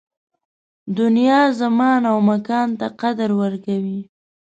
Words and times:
دنیا 0.97 1.39
زمان 1.59 2.01
او 2.11 2.17
مکان 2.29 2.67
ته 2.79 2.87
قدر 3.01 3.29
ورکوي 3.41 3.99